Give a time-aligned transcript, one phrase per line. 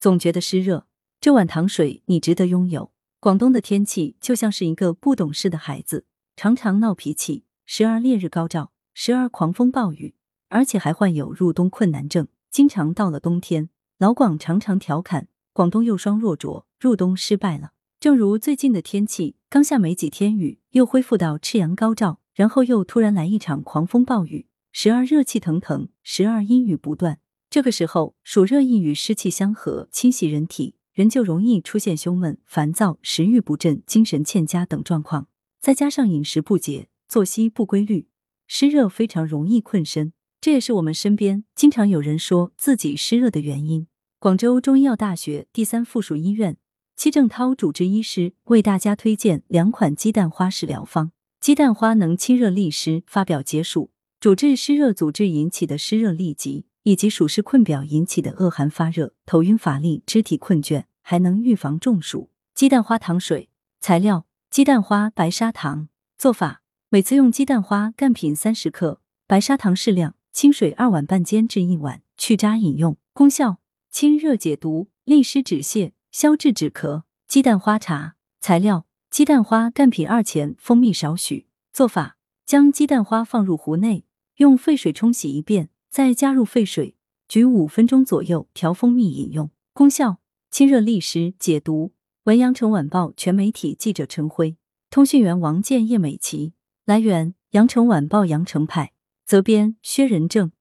[0.00, 0.86] 总觉得湿热，
[1.20, 2.92] 这碗糖水你值得拥有。
[3.18, 10.14] 广东的天气就像是一个不懂事的孩子，常常闹脾气，时而烈日高照，时而狂风暴雨，
[10.48, 12.28] 而且还患有入冬困难症。
[12.48, 17.72] 经常到了冬天，老广常常调侃广东又霜若着，入冬失败了。
[17.98, 27.18] 正如最近的天气，刚下没几天雨，又恢复到赤阳高照，然后又突然来一场狂风暴雨，时而热气腾腾，时而阴雨不断。
[27.58, 35.26] 这个时候，暑热易与湿气相合，侵袭人体，人就容易出现胸闷、烦躁、食欲不振、精神欠佳等状况。
[35.60, 38.06] 再加上饮食不节、作息不规律，
[38.46, 40.12] 湿热非常容易困身。
[40.40, 43.88] 这也是我们身边经常有人说自己湿热的原因。
[44.20, 46.58] 广州中医药大学第三附属医院
[46.94, 51.10] 戚正涛主治医师为大家推荐两款鸡蛋花食疗方。
[51.40, 53.90] 鸡蛋花能清热利湿，发表解暑，
[54.20, 56.66] 主治湿热阻滞引起的湿热痢疾。
[56.88, 62.30] 以及暑湿困表引起的恶寒发热、头晕乏力、肢体困倦，还能预防中暑。
[62.54, 65.90] 鸡蛋花糖水材料：鸡蛋花、白砂糖。
[66.16, 72.96] 做法：每次用鸡蛋花干品三十克，白砂糖适量，清水二碗半煎至一碗，去渣饮用。
[73.12, 73.58] 功效：
[73.90, 77.02] 清热解毒、利湿止泻、消滞止咳。
[77.26, 81.48] 鸡蛋花茶材料：鸡蛋花干品二钱，蜂蜜少许。
[81.70, 85.68] 做法：将鸡蛋花放入壶内，用沸水冲洗一遍。
[85.98, 86.94] 再加入沸水，
[87.26, 89.50] 煮五分钟左右，调蜂蜜饮用。
[89.72, 90.18] 功效：
[90.48, 91.90] 清热利湿、解毒。
[92.22, 94.56] 文阳城晚报全媒体记者陈辉，
[94.90, 96.52] 通讯员王建、叶美琪。
[96.84, 98.92] 来源：阳城晚报阳城派。
[99.26, 100.52] 责编：薛仁正。